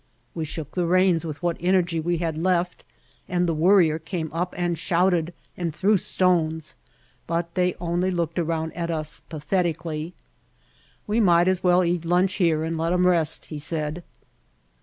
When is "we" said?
0.33-0.45, 1.99-2.17, 11.21-11.21